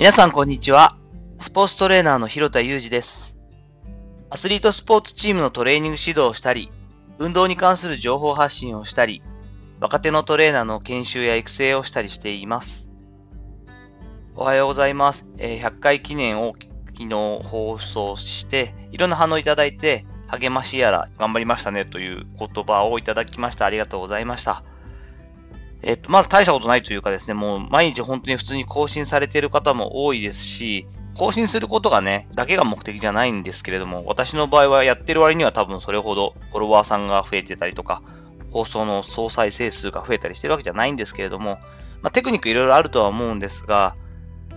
[0.00, 0.96] 皆さんこんにちは。
[1.36, 3.36] スポーツトレーナーの広田裕二です。
[4.30, 6.72] アスリートスポーツチームのトレーニング指導をしたり、
[7.18, 9.22] 運動に関する情報発信をしたり、
[9.78, 12.88] 若手のトレーナーの研修や育成をしたりしています。
[14.34, 15.26] おはようございます。
[15.36, 16.54] え100回記念を
[16.94, 23.66] 昨日放送して、いろんな反応いただいて、励ましやら頑張りましたねという言葉をいただきました。
[23.66, 24.64] ありがとうございました。
[25.82, 38.02] えっと、まだ大したことないというかですね、もう毎日本当に普通に更新されている方も多いですし、更新することがね、だけが目的じゃないんですけれども、私の場合はやってる割には多分それほどフォロワーさんが増えてたりとか、
[38.50, 41.58] 放送の総再生数が増えたりしてるわけじゃないんですけれども、
[42.02, 43.94] まあ、テクニックいろいろあるとは思うんですが、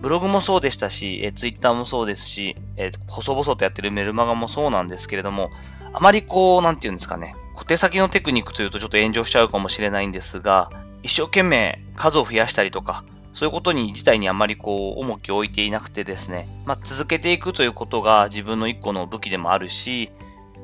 [0.00, 5.50] ブログもそうでしたし、えツイッターもそうですし、えー細々とやってるメルマガもそうなんですけれども、
[5.92, 10.70] あまりこう、なんていうんですかね、小手先のテクニックというとちょっと炎上しちゃうかもしれないんですが、
[11.06, 20.10] 一生懸命数を増やしたりとか、そういうことに自体にあまりこう、重きを置いていなくてですね、まあ、続けていくということが自分の一個の武器でもあるし、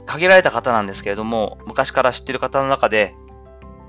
[0.05, 3.15] 限られた方なんですけれども、昔から知ってる方の中で、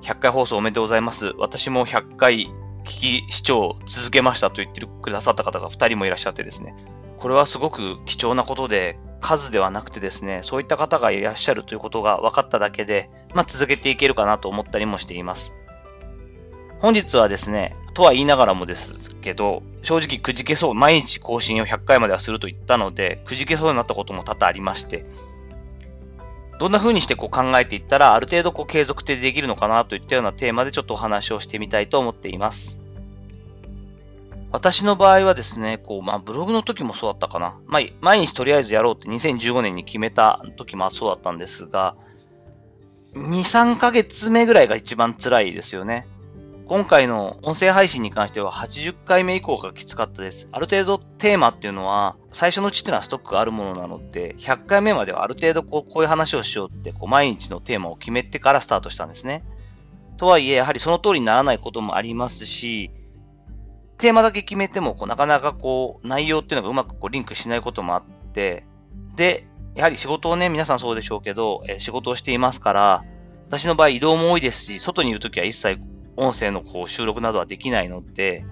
[0.03, 1.33] 100回放送おめでとうございます。
[1.39, 2.47] 私も100回
[2.83, 6.75] 聞き視聴続けましたと言ってくださった方が2人もいらっしゃってですね、
[7.17, 15.55] これはすごく貴重なことで、数ではなくてですね、そういった方がいらっしゃるということが分かっただけで、まあ、続けていけるかなと思ったりもしています。
[16.83, 25.05] 本日はですね、とは言いながらもですけど、正直くじけそう、毎日更新を100回まではすると言ったので、くじけそうになったことも多々ありまして、
[26.59, 32.81] どんな風にしてこう考えていったら、ある程度こう継続的できるのかなといったようなテーマでちょっとお話をしてみたいと思っています。
[34.51, 37.57] 私の場合はですね、こう、まあ、ブログの時もそうだったかな。
[37.65, 41.95] まあ、毎日とりあえずやろうって2015年に決めた時もそうだったんですが、
[43.13, 46.07] 2、3ヶ月目ぐらいが一番辛いですよね。
[46.65, 50.47] 今回の音声配信に関しては80回目以降がきつかったです。
[50.51, 59.43] ある程度テーマっていうのは、最初のうちっていうのはストックがあるものなので、100回目まではある程度こうこういう話をしようって、こう毎日のテーマを決めてからスタートしたんですね。
[60.17, 62.91] とはいえ、やはりその通りにならないこともありますし、
[63.97, 68.65] テーマだけ決めてもこうなかなかこう内容っていうのがうまくこうリンクしないこともあって、
[69.15, 73.03] で、やはり仕事をね、皆さんそうでしょうけど、え仕事をしていますから、
[73.47, 75.81] 私の場合移動も多いですし、外にいるときは一切
[76.15, 78.45] 音声のこう収録などはできないので、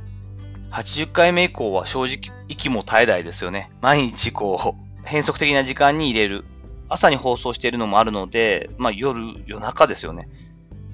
[0.72, 3.72] 80回目以降は正直息も絶えないですよね。
[3.81, 6.45] 毎日こう、変則的な時間に入れる。
[6.89, 10.27] 朝に放送しているのもあるので、まあ夜、夜中ですよね。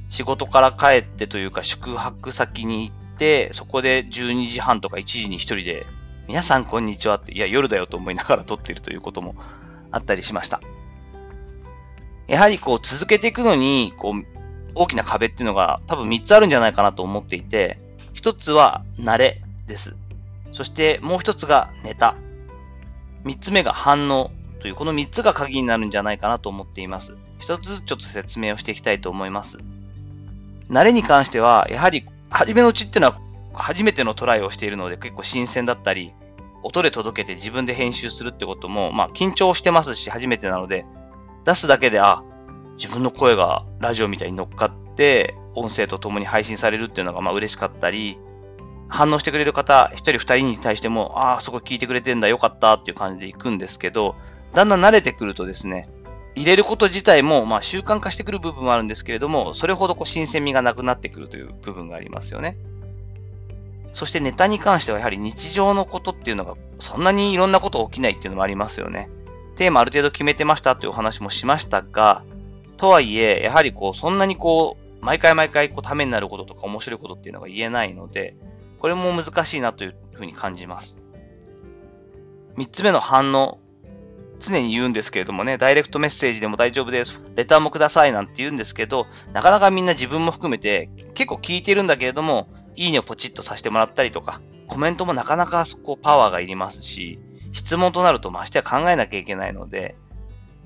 [0.09, 5.85] 仕事から帰ってというか宿泊先に行って、そこで12時半とか1時に一人で、
[6.27, 9.35] 皆さんこんにちはって、いや夜だよと思いながら撮っているということも
[9.91, 10.61] あったりしました。
[12.27, 14.46] やはりこう続けていくのに、こう、
[14.77, 17.79] 大きな壁っていうのが多分3つあるんじゃないかなと思っていて、
[18.13, 19.95] 1つは慣れです。
[20.51, 22.15] そしてもう1つがネタ。
[23.25, 27.15] 3つ目が反応という、この3つが鍵になるんじゃないかなと思っています。
[27.39, 29.57] 1つずつちょっと説明をしていきたいと思います。
[30.69, 33.19] 慣れに関しては、やはり初めのうちっていうのは
[33.53, 36.13] 初めてのトライをしているので結構新鮮だったり、
[36.63, 40.85] 音で届けて自分で編集するってことも、まあ緊張してますし初めてなので、
[41.45, 42.23] 出すだけで、あ、
[42.77, 48.17] 自分の声がラジオみたいに乗っかって、音声と共に配信されるっていうのがまあ嬉しかったり、
[48.87, 54.15] 反応してくれる方、一人二人に対しても、ああ、すごい聞いてくれてんだ、よかったっていう感じで行くんですけど、
[54.53, 55.89] だんだん慣れてくるとですね、
[56.35, 62.57] 入れること自体も、まあ習慣化してくる部分もあるんですけれども、それほどこう新鮮味がなくなってくるという部分がありますよね。
[63.91, 69.09] そしてネタに関してはやはり日常のことっていうのが、そんなにいろんなこと起きないっていうのもありますよね。
[69.55, 72.23] テーマある程度決めてましたというお話もしましたが、
[72.77, 78.35] とはいえ、やはりこう、そんなにこう、毎回毎回こう、ためになることとか面白いことっていうのが言えないので、
[78.79, 80.99] これも難しいなというふうに感じます。
[82.55, 83.59] 三つ目の反応。
[84.39, 87.21] 常に言うんですけれどもね、ダイレクトメッセージでも大丈夫です。
[87.35, 97.19] レターもくださいなんて言うんですけど、なかなかみんな自分も含めて結構聞いてるんだけれども、いいねをポチッとさせてもらったりとか、コメントもなかなかこうパワーがいりますし、
[97.51, 99.95] 質問となるとましてや考えなきゃいけないので、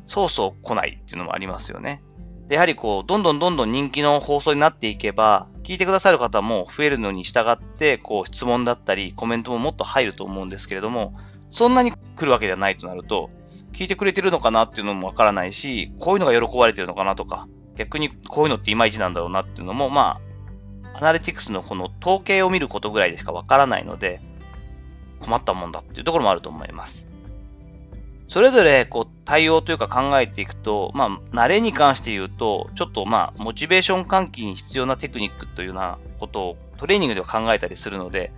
[0.08, 2.04] そうそう来ないっていうのもありますよね。
[2.48, 11.16] で、やはりこう、どんどんどんどん人気の放送になっていけば、聞いてくださる方も増えるのに従って、こう、質問だったり、コメントももっと入ると思うんですけれども、
[11.50, 13.30] そんなに来るわけではないとなると、
[13.74, 20.20] 聞いてくれてるのかなっていうのもわからないし、こういうのが喜ばれてるのかなとか、逆にこういうのっていまいちなんだろうなっていうのも、ま
[20.94, 24.22] あ、アナリティクスのこの統計を見ることぐらいでしかわからないので、
[25.22, 27.08] 困ったもんだっていうところもあると思います。
[28.32, 38.32] それぞれこう対応というか考えていくと、まあ、慣れに関して言うと、ちょっとまあ、モチベーション喚起に必要なテクニックというようなことをトレーニングでは考えたりするので、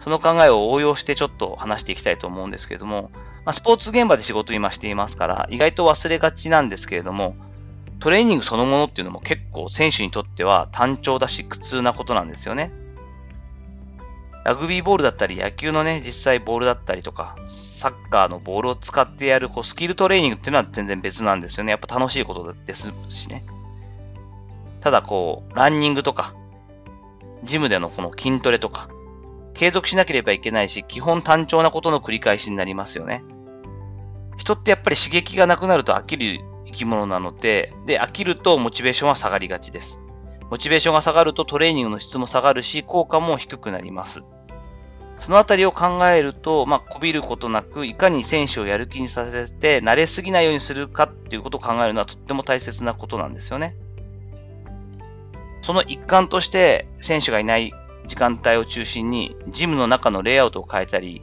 [0.00, 3.10] その考えを応用してちょっと話していきたいと思うんですけれども、
[3.44, 7.36] まあ、スポーツ現場で仕事を今していますから、意外と忘れがちなんですけれども、
[8.00, 12.72] トレーニングそのものっていうのも結構選手にとっては単調だし苦痛なことなんですよね。
[14.48, 21.72] ラグビーボールだったり、野球のね、実際ボールだったりとか、サッカーのボールを使ってやるこうスキルトレーニングっていうのは全然別なんですよね。
[21.72, 23.44] やっぱ楽しいことですしね。
[24.80, 26.34] ただこう、ランニングとか、
[27.44, 28.88] ジムでのこの筋トレとか、
[29.52, 33.24] 継続しなければいけないし、基本単調なことの繰り返しになりますよね。
[34.38, 40.00] 人ってやっぱり刺激がなくなると飽きる生き物なので、で、飽きるとモチベーションは下がりがちです。
[40.50, 44.22] モチベーションが下がるとトレーニングの質も下がるし、効果も低くなります。
[45.18, 53.76] そのあたりを考えると、まあ、こびることなく、いかに選手をやる気にさせて、慣れすぎないようにするかっていうことを考えるのはとっても大切なことなんですよね。
[55.60, 57.74] その一環として、選手がいない
[58.06, 61.22] 時間帯を中心に、ジムの中のレイアウトを変えたり、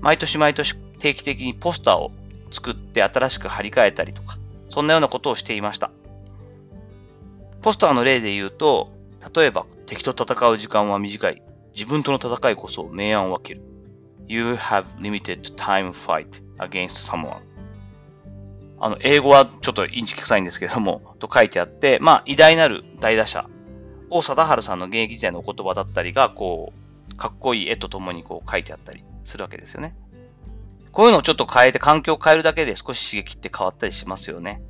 [0.00, 2.12] 毎年毎年定期的にポスターを
[2.50, 4.38] 作って新しく貼り替えたりとか、
[4.68, 5.90] そんなようなことをしていました。
[7.62, 8.92] ポスターの例で言うと、
[9.34, 11.42] 例えば、敵と戦う時間は短い。
[11.74, 13.62] 自分との戦いこそ明暗を分ける。
[14.28, 16.26] You have limited time fight
[16.58, 17.40] against someone.
[18.78, 23.48] あの、英語はちょっとインチキ臭いんですけれども、と書いてあって、まあ、偉大なる大打者、
[24.08, 29.96] 王貞治さんの現役時代のお言葉だったりが、こう、かっこいい絵とともにこう書いてあったりするわけですよね。
[30.92, 34.62] こういうのをちょっと変えて環境を変えるだけで少し刺激って変わったりしますよね。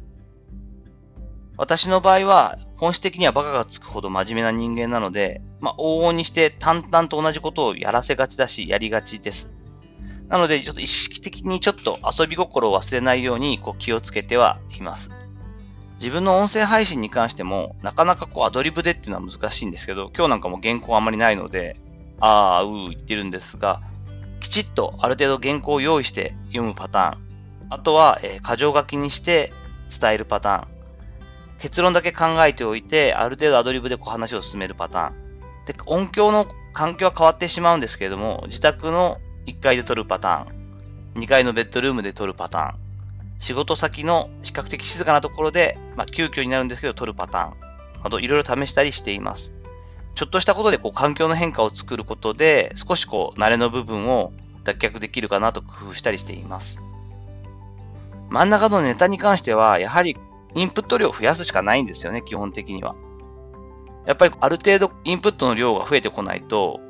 [1.61, 9.53] 私の場合は、本質的にはバカがつくほど真面目な人間なので、まあ、往々にして淡々と同じことをやらせがちだし、やりがちです。
[10.29, 15.11] なので、ちょっと意識的にちょっと遊び心を忘れないようにこう気をつけてはいます。
[15.99, 21.77] 自分の音声配信に関しても、なかなかこうアドリブでっていうのは難しいんですけど、今日なんかも原稿あんまりないので、
[22.21, 23.83] あー、うー言ってるんですが、
[24.41, 27.67] きちっとある程度原稿を用意して読むパターン。
[27.69, 29.53] あとは、えー、箇条書きにして
[29.91, 30.80] 伝えるパターン。
[31.61, 35.15] 結論だけ考えておいて、ある程度アドリブでこう話を進めるパターン。
[35.67, 42.75] で、音響の環境は変わってしまうんですけれども、自宅の1階で撮るパターン、2階のベッドルームで撮るパターン、
[43.39, 49.55] 仕事先の比較的静かなところで、まあ、急遽になるんですけど撮るパターンなどいろいろ試したりしています。
[50.15, 54.33] ちょっとしたことでこう環境の変化を作ることで、少しこう慣れの部分を
[54.65, 56.81] 脱却できるかなと工夫したりしています。
[58.29, 60.17] 真ん中のネタに関しては、やはり
[60.55, 62.94] インプット量を増やすしかないんですよね、基本的には。
[64.06, 66.81] やっぱりある程度インプットの量が増えてこないと、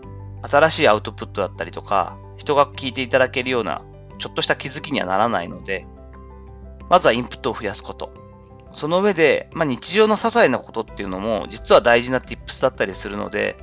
[0.43, 3.83] 新しいアウトプットだったりとか、人が聞いていただけるような、
[4.19, 5.87] ちょっとした気づきにはならないので、
[6.89, 8.13] まずはインプットを増やすこと。
[8.73, 13.57] その上で、まあ、日常の些細なことっていうのも、実は大事な tips だったりするので、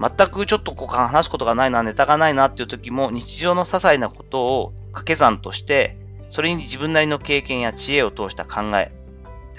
[0.00, 5.96] 全くちょっとこう話すことがないな、ネタがないなっていう時も、日常の些細なことを掛け算として、
[6.30, 8.92] それに自分なりの経験や知恵を通した考え、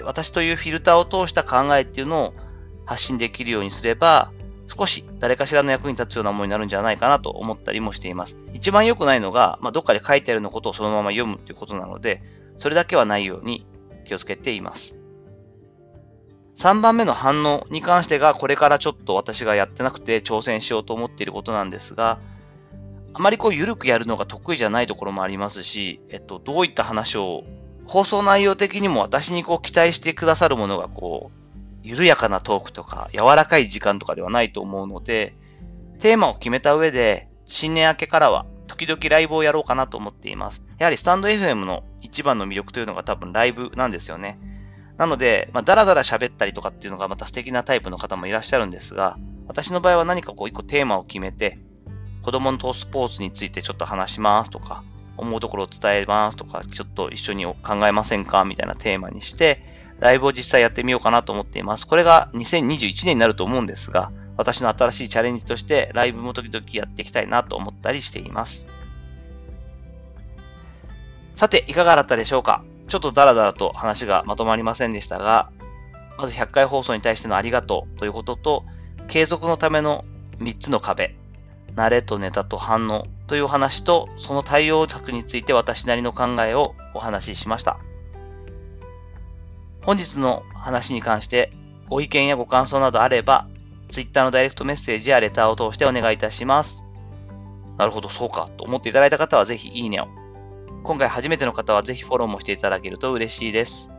[0.02, 2.34] 私というフィルターを通した考えっていうのを
[2.86, 4.32] 発信できるようにすれば、
[4.66, 8.38] 少し誰かしらの役に立つようなものになるんじゃないかなと思ったりもしています。
[8.52, 12.22] 一番良くないのが、まあ、どっかで書いてあるのことをそのまま読むということなので、
[12.58, 13.66] それだけはないように
[14.04, 15.00] 気をつけています。
[16.56, 22.20] 3番目の反応に関してが、これからちょっと私がやってなくて挑戦しようと思っていることなんですが、
[23.12, 27.44] あまりこう緩くやるのが得意じゃないところもありますし、えっと、どういった話を、
[27.90, 35.34] 放送内容的にも私にこう期待してくださるものがこう、緩やかなトークとか、柔らかい時間とかではないと思うので、
[35.98, 40.64] テーマを決めた上で、新年明けからは、時々ライブをやろうかなと思っています。
[40.78, 44.38] やはりスタンド FM の一番の魅力というのが多分ライブなんですよね。
[44.96, 49.18] なので、まあ、だらだら喋ったりとかっていうのがまた素敵なタイプの方もいらっしゃるんですが、
[49.48, 51.58] 私の場合は何かこう一個テーマを決めて、
[52.22, 54.84] 子供のスポーツについてちょっと話しますとか、
[55.20, 59.62] 思うところを伝えますとか、ちょっと一緒に考えませんかみたいなテーマにして、
[60.00, 61.86] ライブを実際やってみようかなと思っています。
[61.86, 68.66] これが2021年になると思うんですが、私の新しいチャレンジとしてライブも時々やっていきたいなと思ったりしています。
[71.34, 72.64] さて、いかがだったでしょうか？
[72.88, 75.50] ちょっとダラダラと話がまとまりませんでしたが、
[76.16, 78.64] まず100回放送に対してのありがとうということと、
[79.08, 80.04] 継続のための
[80.38, 81.16] 3つの壁、
[81.74, 87.78] 慣れとネタと反応というお話と、その対応策について私なりの考えをお話ししました。
[89.82, 91.52] 本日の話に関して
[91.88, 93.48] ご意見やご感想などあれば、
[93.88, 96.86] Twitter のダイレクトメッセージやレターを通してお願いいたします。
[97.76, 100.08] なるほど、そうかと思っていただいた方はぜひいいねを。
[100.82, 103.90] 今回初めての方はぜひフォローもしていただけると嬉しいです。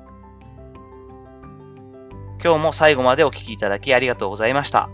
[2.44, 4.90] 今日も最後までお聴きいただきありがとうございました。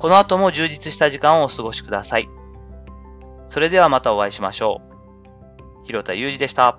[0.00, 2.28] この後も充実した時間をお過ごしください。
[3.50, 4.80] それではまたお会いしましょ
[5.82, 5.84] う。
[5.84, 6.78] 広田祐二でした。